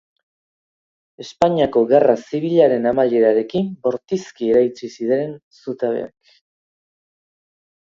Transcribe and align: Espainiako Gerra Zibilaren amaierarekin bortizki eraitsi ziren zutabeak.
Espainiako 1.23 1.83
Gerra 1.91 2.15
Zibilaren 2.25 2.89
amaierarekin 2.93 3.71
bortizki 3.87 4.53
eraitsi 4.57 4.93
ziren 4.99 5.41
zutabeak. 5.63 6.39